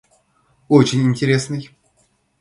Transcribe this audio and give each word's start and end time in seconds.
Очень 0.67 1.03
интересный. 1.03 1.69